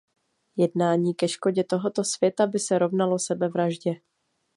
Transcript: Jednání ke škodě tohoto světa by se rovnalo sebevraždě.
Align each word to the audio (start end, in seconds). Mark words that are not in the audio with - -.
Jednání 0.55 1.13
ke 1.13 1.27
škodě 1.27 1.63
tohoto 1.63 2.03
světa 2.03 2.47
by 2.47 2.59
se 2.59 2.77
rovnalo 2.79 3.19
sebevraždě. 3.19 3.91